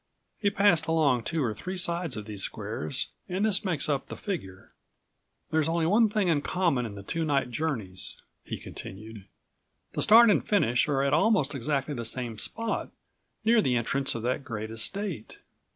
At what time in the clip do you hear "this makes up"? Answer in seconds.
3.45-4.07